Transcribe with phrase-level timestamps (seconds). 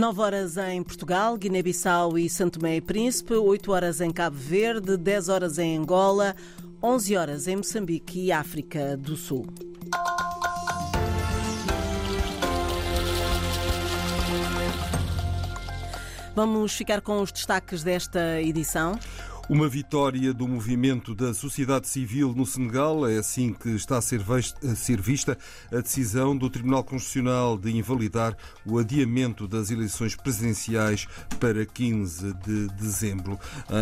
[0.00, 4.96] 9 horas em Portugal, Guiné-Bissau e Santo Tomé e Príncipe, 8 horas em Cabo Verde,
[4.96, 6.34] 10 horas em Angola,
[6.82, 9.46] 11 horas em Moçambique e África do Sul.
[16.34, 18.98] Vamos ficar com os destaques desta edição.
[19.50, 24.22] Uma vitória do movimento da sociedade civil no Senegal é assim que está a ser,
[25.00, 25.36] vista
[25.72, 31.08] a decisão do Tribunal Constitucional de invalidar o adiamento das eleições presidenciais
[31.40, 33.36] para 15 de dezembro.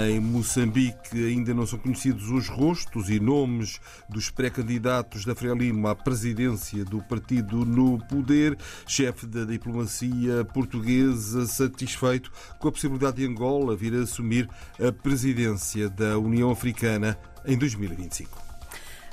[0.09, 3.79] Em Moçambique ainda não são conhecidos os rostos e nomes
[4.09, 8.57] dos pré-candidatos da Frelimo à presidência do partido no poder.
[8.87, 14.48] Chefe da diplomacia portuguesa satisfeito com a possibilidade de Angola vir a assumir
[14.81, 18.39] a presidência presidência da União Africana em 2025.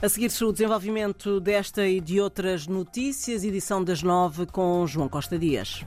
[0.02, 5.40] A seguir-se o desenvolvimento desta e de outras notícias, edição das nove com João Costa
[5.40, 5.84] Dias.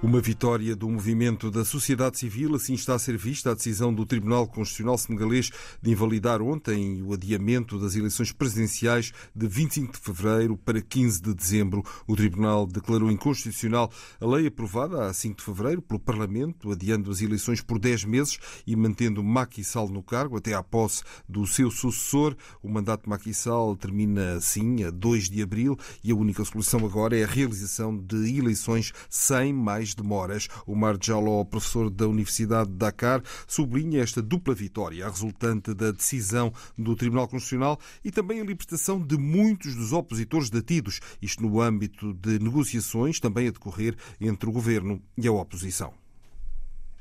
[0.00, 4.06] Uma vitória do movimento da sociedade civil, assim está a ser vista a decisão do
[4.06, 5.50] Tribunal Constitucional Senegalês
[5.82, 11.34] de invalidar ontem o adiamento das eleições presidenciais de 25 de fevereiro para 15 de
[11.34, 11.82] dezembro.
[12.06, 17.20] O Tribunal declarou inconstitucional a lei aprovada a 5 de fevereiro pelo Parlamento, adiando as
[17.20, 21.72] eleições por 10 meses e mantendo Macky Sall no cargo até à posse do seu
[21.72, 22.36] sucessor.
[22.62, 26.86] O mandato de Macky Sall termina assim a 2 de abril e a única solução
[26.86, 30.48] agora é a realização de eleições sem mais mais demoras.
[30.66, 36.52] O Mar Jaló, professor da Universidade de Dakar, sublinha esta dupla vitória, resultante da decisão
[36.76, 42.12] do Tribunal Constitucional e também a libertação de muitos dos opositores detidos, isto no âmbito
[42.14, 45.92] de negociações também a decorrer entre o governo e a oposição.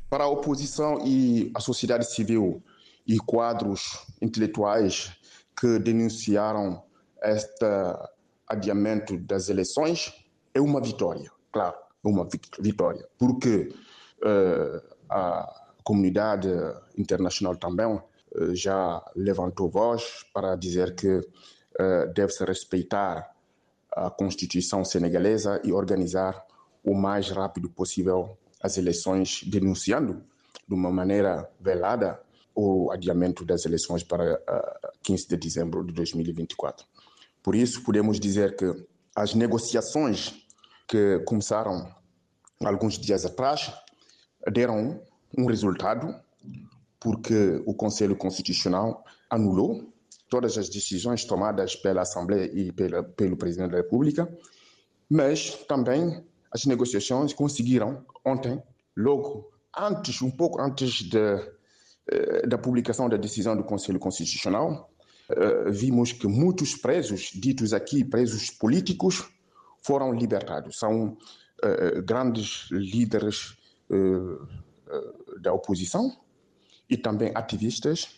[0.10, 2.64] Para a oposição e a sociedade civil
[3.06, 5.12] e quadros intelectuais
[5.60, 6.84] que denunciaram
[7.24, 7.66] este
[8.48, 10.14] adiamento das eleições,
[10.54, 12.28] é uma vitória, claro uma
[12.60, 13.74] vitória, porque
[14.24, 16.50] uh, a comunidade
[16.98, 18.02] internacional também uh,
[18.56, 23.32] já levantou voz para dizer que uh, deve-se respeitar
[23.92, 26.46] a Constituição senegalesa e organizar
[26.84, 30.24] o mais rápido possível as eleições, denunciando
[30.68, 32.20] de uma maneira velada
[32.54, 34.42] o adiamento das eleições para
[35.04, 36.86] 15 de dezembro de 2024.
[37.44, 38.66] Por isso, podemos dizer que
[39.16, 40.34] as negociações
[40.88, 41.88] que começaram
[42.64, 43.72] alguns dias atrás
[44.52, 45.02] deram
[45.38, 46.16] um resultado
[47.00, 49.94] porque o Conselho Constitucional anulou
[50.30, 54.28] todas as decisões tomadas pela Assembleia e pela, pelo Presidente da República,
[55.10, 58.62] mas também as negociações conseguiram ontem,
[58.96, 61.18] logo antes, um pouco antes de,
[62.10, 64.90] eh, da publicação da decisão do Conselho Constitucional,
[65.30, 69.30] eh, vimos que muitos presos, ditos aqui presos políticos,
[69.82, 70.80] foram libertados.
[70.80, 71.18] São
[71.64, 73.58] uh, grandes líderes
[73.90, 74.48] uh,
[75.42, 76.18] da oposição
[76.90, 78.16] e também ativistas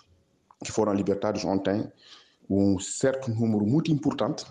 [0.63, 1.91] que foram libertados ontem,
[2.49, 4.45] um certo número muito importante,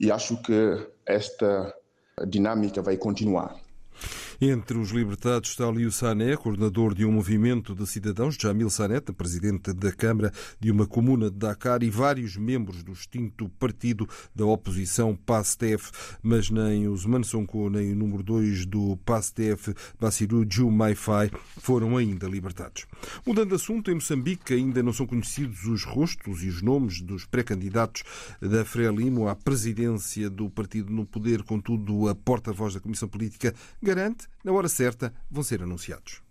[0.00, 1.74] e acho que esta
[2.26, 3.60] dinâmica vai continuar.
[4.40, 9.72] Entre os libertados está Liu Sané, coordenador de um movimento de cidadãos, Jamil Sanet, presidente
[9.72, 15.16] da Câmara de uma comuna de Dakar e vários membros do extinto partido da oposição
[15.16, 15.90] PASTEF,
[16.22, 22.86] mas nem os Sonko nem o número 2 do PASTEF, Bassirou Jumaifai, foram ainda libertados.
[23.26, 27.24] Mudando de assunto, em Moçambique ainda não são conhecidos os rostos e os nomes dos
[27.24, 28.04] pré-candidatos
[28.40, 34.27] da Frelimo à presidência do partido no poder, contudo a porta-voz da Comissão Política garante
[34.44, 36.22] na hora certa, vão ser anunciados.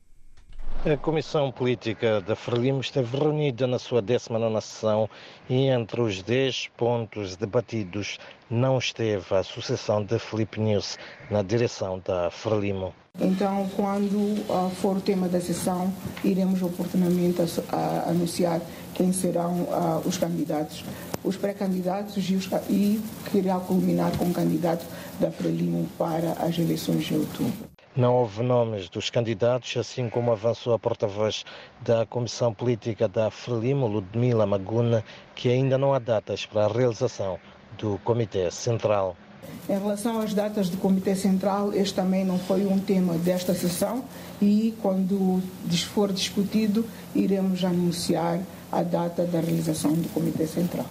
[0.86, 5.10] A Comissão Política da Frelimo esteve reunida na sua 19 sessão
[5.50, 8.18] e entre os 10 pontos debatidos
[8.50, 10.98] não esteve a Associação de Felipe News
[11.30, 12.94] na direção da Frelimo.
[13.20, 15.92] Então, quando uh, for o tema da sessão,
[16.24, 18.62] iremos oportunamente a, a anunciar
[18.94, 20.86] quem serão uh, os candidatos,
[21.24, 22.36] os pré-candidatos e,
[22.70, 24.86] e que irá culminar com o candidato
[25.20, 27.77] da Frelimo para as eleições de outubro.
[27.98, 31.44] Não houve nomes dos candidatos, assim como avançou a porta-voz
[31.82, 35.04] da Comissão Política da Frelimo, Ludmila Maguna,
[35.34, 37.40] que ainda não há datas para a realização
[37.76, 39.18] do Comitê Central.
[39.68, 44.06] Em relação às datas do Comitê Central, este também não foi um tema desta sessão
[44.40, 45.42] e, quando
[45.92, 46.86] for discutido,
[47.16, 48.40] iremos anunciar
[48.72, 50.86] a data da realização do Comitê Central.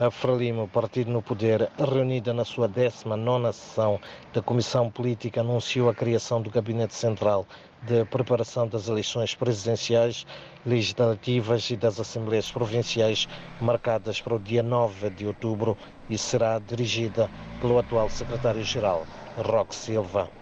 [0.00, 4.00] A Frelimo, partido no poder, reunida na sua 19 sessão
[4.32, 7.46] da Comissão Política, anunciou a criação do Gabinete Central
[7.82, 10.26] de Preparação das Eleições Presidenciais,
[10.64, 13.28] Legislativas e das Assembleias Provinciais,
[13.60, 15.76] marcadas para o dia 9 de outubro
[16.08, 17.30] e será dirigida
[17.60, 19.06] pelo atual Secretário-Geral,
[19.36, 20.39] Roque Silva.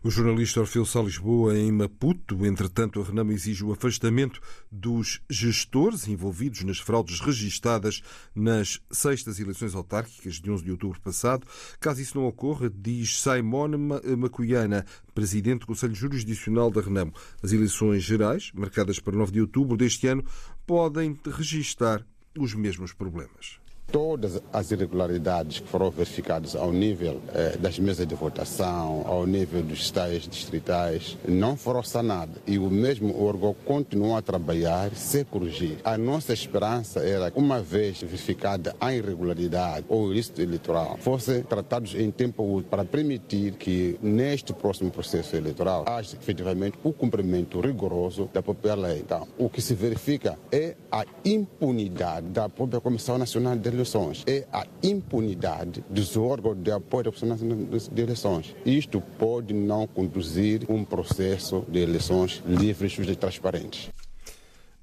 [0.00, 4.40] O jornalista Orfeu Sá Lisboa, em Maputo, entretanto, a Renamo exige o afastamento
[4.70, 8.00] dos gestores envolvidos nas fraudes registadas
[8.32, 11.44] nas sextas eleições autárquicas de 11 de outubro passado.
[11.80, 13.76] Caso isso não ocorra, diz Simone
[14.16, 17.12] Macuiana, presidente do Conselho Jurisdicional da Renamo,
[17.42, 20.24] as eleições gerais, marcadas para 9 de outubro deste ano,
[20.64, 22.06] podem registar
[22.38, 23.58] os mesmos problemas.
[23.90, 29.62] Todas as irregularidades que foram verificadas ao nível eh, das mesas de votação, ao nível
[29.62, 32.36] dos estádios distritais, não foram sanadas.
[32.46, 35.78] E o mesmo órgão continuou a trabalhar sem corrigir.
[35.82, 41.94] A nossa esperança era uma vez verificada a irregularidade ou o ilícito eleitoral, fossem tratados
[41.94, 48.28] em tempo útil para permitir que, neste próximo processo eleitoral, haja efetivamente o cumprimento rigoroso
[48.34, 48.98] da própria lei.
[48.98, 54.46] Então, o que se verifica é a impunidade da própria Comissão Nacional de eleições é
[54.52, 57.58] a impunidade dos órgãos de apoio à Nacional
[57.92, 58.54] de eleições.
[58.66, 63.90] Isto pode não conduzir um processo de eleições livres, e transparentes.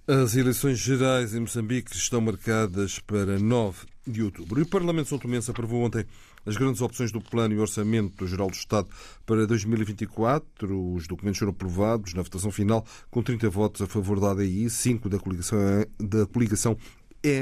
[0.07, 4.59] As eleições gerais em Moçambique estão marcadas para 9 de outubro.
[4.59, 6.05] E o Parlamento São Tomense aprovou ontem
[6.45, 8.87] as grandes opções do Plano e Orçamento Geral do Estado
[9.25, 10.93] para 2024.
[10.93, 15.09] Os documentos foram aprovados na votação final com 30 votos a favor da ADI, 5
[15.09, 15.57] da coligação,
[15.99, 16.77] da coligação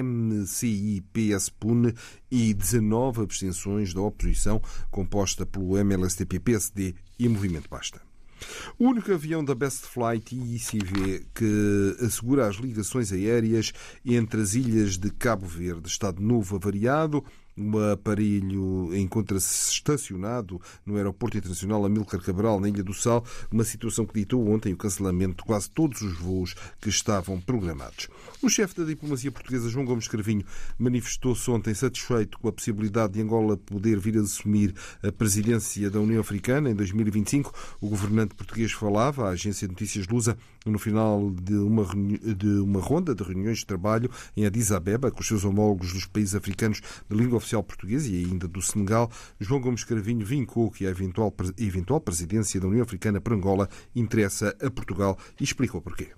[0.03, 1.91] MCI-PS-PUN
[2.31, 8.01] e 19 abstenções da oposição, composta pelo MLSTP-PSD e Movimento Basta.
[8.77, 13.71] O único avião da Best Flight ICV que assegura as ligações aéreas
[14.06, 17.24] entre as ilhas de Cabo Verde, Estado Novo avariado,
[17.57, 24.05] o aparelho encontra-se estacionado no Aeroporto Internacional Amílcar Cabral, na Ilha do Sal, uma situação
[24.05, 28.07] que ditou ontem o cancelamento de quase todos os voos que estavam programados.
[28.41, 30.45] O chefe da diplomacia portuguesa, João Gomes Carvinho,
[30.77, 36.00] manifestou-se ontem satisfeito com a possibilidade de Angola poder vir a assumir a presidência da
[36.00, 37.53] União Africana em 2025.
[37.79, 41.86] O governante português falava à agência de notícias Lusa no final de uma,
[42.36, 46.06] de uma ronda de reuniões de trabalho em Addis Abeba com os seus homólogos dos
[46.06, 49.12] países africanos de língua oficial portuguesa e ainda do Senegal.
[49.39, 54.56] João Gomes Carvinho vincou que a eventual, eventual presidência da União Africana para Angola interessa
[54.62, 56.12] a Portugal e explicou porquê.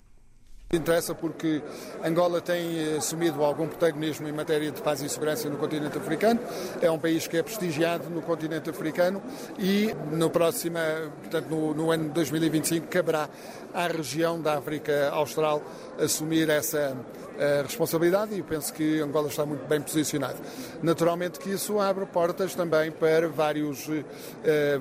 [0.76, 1.62] Interessa porque
[2.04, 6.40] Angola tem eh, assumido algum protagonismo em matéria de paz e segurança no continente africano.
[6.82, 9.22] É um país que é prestigiado no continente africano
[9.58, 10.78] e no próximo,
[11.22, 13.30] portanto, no, no ano 2025, caberá
[13.74, 15.62] à região da África Austral
[16.00, 16.96] assumir essa
[17.40, 20.38] a responsabilidade e penso que Angola está muito bem posicionado.
[20.82, 24.04] Naturalmente que isso abre portas também para vários, uh,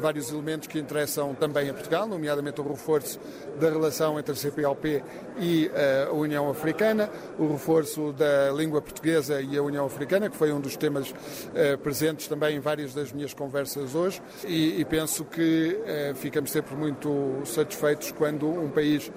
[0.01, 3.19] vários elementos que interessam também a Portugal, nomeadamente o reforço
[3.59, 5.03] da relação entre a CPLP
[5.39, 10.37] e uh, a União Africana, o reforço da língua portuguesa e a União Africana, que
[10.37, 14.85] foi um dos temas uh, presentes também em várias das minhas conversas hoje, e, e
[14.85, 15.79] penso que
[16.17, 19.11] ficamos sempre muito satisfeitos quando um país,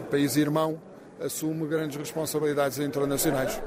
[0.00, 0.78] um país irmão,
[1.20, 3.60] assume grandes responsabilidades internacionais.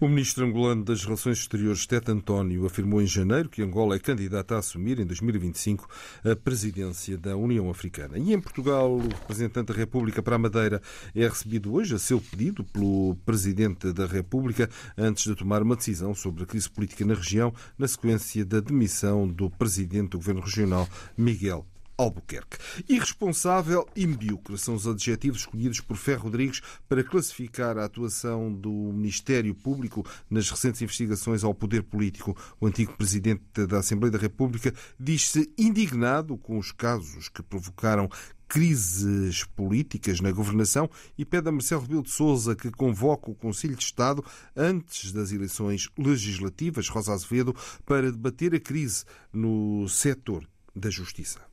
[0.00, 4.56] O ministro angolano das Relações Exteriores, Tete António, afirmou em janeiro que Angola é candidata
[4.56, 5.88] a assumir em 2025
[6.24, 8.18] a presidência da União Africana.
[8.18, 10.82] E em Portugal, o representante da República para a Madeira
[11.14, 16.14] é recebido hoje, a seu pedido, pelo presidente da República, antes de tomar uma decisão
[16.14, 20.88] sobre a crise política na região, na sequência da demissão do presidente do governo regional,
[21.16, 21.66] Miguel
[22.02, 22.58] Albuquerque.
[22.88, 28.70] Irresponsável e medíocre são os adjetivos escolhidos por Ferro Rodrigues para classificar a atuação do
[28.70, 32.36] Ministério Público nas recentes investigações ao poder político.
[32.60, 38.08] O antigo presidente da Assembleia da República diz-se indignado com os casos que provocaram
[38.52, 43.74] crises políticas na governação e pede a Marcelo Rebelo de Sousa que convoque o Conselho
[43.74, 44.22] de Estado
[44.54, 47.56] antes das eleições legislativas, Rosa Azevedo,
[47.86, 51.51] para debater a crise no setor da justiça.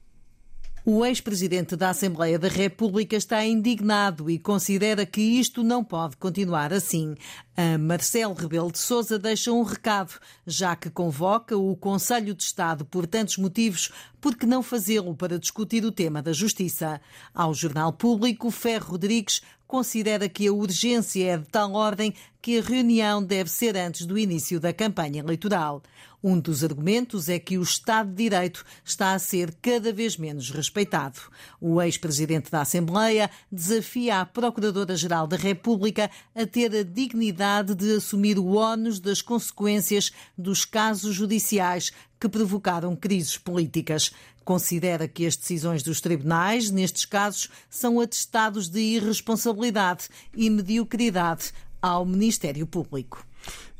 [0.92, 6.74] O ex-presidente da Assembleia da República está indignado e considera que isto não pode continuar
[6.74, 7.14] assim.
[7.56, 10.14] A Marcelo Rebelo de Sousa deixa um recado,
[10.48, 15.38] já que convoca o Conselho de Estado por tantos motivos, por que não fazê-lo para
[15.38, 17.00] discutir o tema da justiça?
[17.36, 22.12] Ao Jornal Público, Ferro Rodrigues considera que a urgência é de tal ordem
[22.42, 25.84] que a reunião deve ser antes do início da campanha eleitoral.
[26.24, 30.50] Um dos argumentos é que o Estado de Direito está a ser cada vez menos
[30.50, 31.20] respeitado.
[31.62, 38.40] O ex-presidente da Assembleia desafia a Procuradora-Geral da República a ter a dignidade de assumir
[38.40, 44.12] o ónus das consequências dos casos judiciais que provocaram crises políticas.
[44.44, 52.06] Considera que as decisões dos tribunais, nestes casos, são atestados de irresponsabilidade e mediocridade ao
[52.06, 53.26] Ministério Público.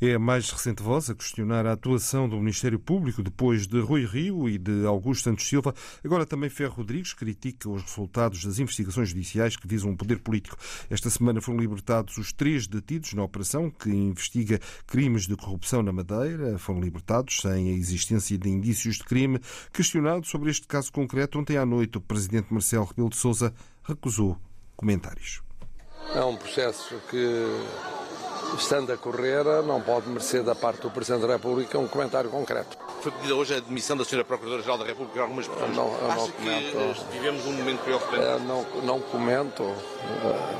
[0.00, 4.06] É a mais recente voz a questionar a atuação do Ministério Público depois de Rui
[4.06, 5.74] Rio e de Augusto Santos Silva.
[6.02, 10.56] Agora também Ferro Rodrigues critica os resultados das investigações judiciais que visam o poder político.
[10.88, 15.92] Esta semana foram libertados os três detidos na operação que investiga crimes de corrupção na
[15.92, 16.58] Madeira.
[16.58, 19.38] Foram libertados sem a existência de indícios de crime.
[19.72, 23.52] Questionado sobre este caso concreto, ontem à noite o presidente Marcelo Rebelo de Sousa
[23.84, 24.38] recusou
[24.76, 25.42] comentários.
[26.14, 27.46] É um processo que
[28.56, 32.76] estando a correr, não pode merecer da parte do Presidente da República um comentário concreto.
[33.00, 34.24] Foi pedida hoje a admissão da Sra.
[34.24, 35.74] Procuradora-Geral da República por algumas pessoas.
[35.74, 37.04] Não, eu não comento.
[37.04, 38.22] que vivemos um momento preocupante?
[38.22, 39.64] Eu não, não comento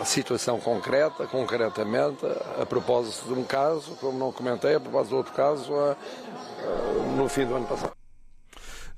[0.00, 2.24] a situação concreta, concretamente,
[2.60, 7.16] a propósito de um caso, como não comentei, a propósito de outro caso, a, a,
[7.16, 7.99] no fim do ano passado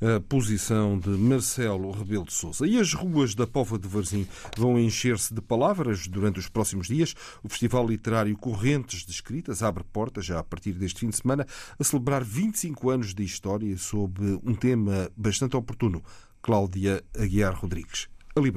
[0.03, 2.67] a posição de Marcelo Rebelo de Sousa.
[2.67, 4.27] E as ruas da Póvoa de Varzim
[4.59, 7.15] vão encher-se de palavras durante os próximos dias.
[7.41, 11.47] O Festival Literário Correntes de Escritas abre portas já a partir deste fim de semana
[11.79, 16.03] a celebrar 25 anos de história sob um tema bastante oportuno.
[16.43, 18.09] Cláudia Aguiar Rodrigues.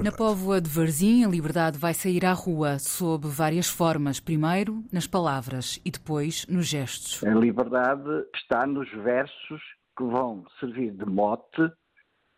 [0.02, 4.22] Na Póvoa de Varzim, a liberdade vai sair à rua sob várias formas.
[4.22, 7.22] Primeiro, nas palavras e depois nos gestos.
[7.24, 9.62] A liberdade está nos versos
[9.98, 11.72] que vão servir de mote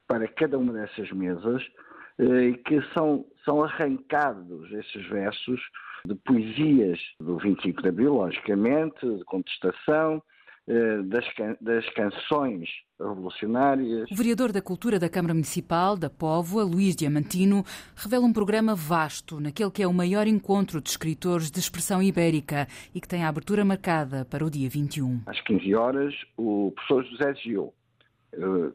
[0.08, 1.64] para cada uma dessas mesas
[2.20, 5.62] eh, e que são, são arrancados esses versos
[6.06, 10.22] de poesias do 25 de Abril, logicamente, de contestação,
[11.06, 11.26] das,
[11.62, 12.68] das, canções
[13.00, 14.12] revolucionárias.
[14.12, 17.64] O vereador da Cultura da Câmara Municipal da Póvoa, Luís Diamantino,
[17.96, 22.68] revela um programa vasto, naquele que é o maior encontro de escritores de expressão ibérica
[22.94, 25.22] e que tem a abertura marcada para o dia 21.
[25.26, 27.74] Às 15 horas, o professor José Gil,
[28.34, 28.72] eh,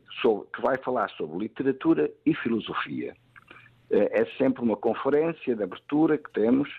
[0.55, 3.15] que vai falar sobre literatura e filosofia.
[3.91, 6.71] Eh, é sempre uma conferência de abertura que temos.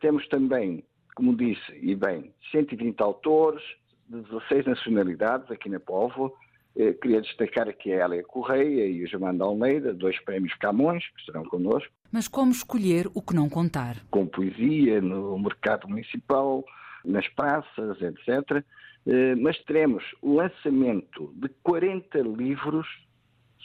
[0.00, 0.84] Temos também,
[1.16, 3.60] como disse, e bem, 120 autores,
[4.08, 6.34] de 16 nacionalidades aqui na Povo.
[6.76, 11.20] Eh, queria destacar aqui a Hélia Correia e o Germano Almeida, dois prémios Camões, que
[11.20, 11.90] estarão connosco.
[12.12, 13.96] Mas como escolher o que não contar?
[14.10, 16.64] Com poesia, no mercado municipal,
[17.04, 18.62] nas praças, etc.
[19.06, 22.86] Eh, mas teremos o lançamento de 40 livros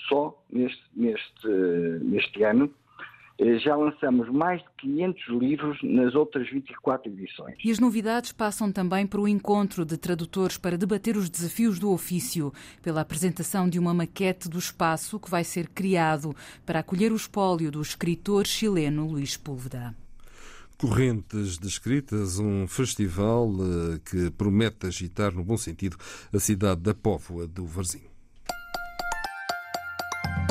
[0.07, 1.48] só neste, neste,
[2.01, 2.74] neste ano,
[3.60, 7.55] já lançamos mais de 500 livros nas outras 24 edições.
[7.63, 11.91] E as novidades passam também por um encontro de tradutores para debater os desafios do
[11.91, 17.15] ofício, pela apresentação de uma maquete do espaço que vai ser criado para acolher o
[17.15, 19.95] espólio do escritor chileno Luís Púlveda.
[20.77, 25.95] Correntes de Escritas, um festival eh, que promete agitar, no bom sentido,
[26.33, 28.10] a cidade da Póvoa do Varzim.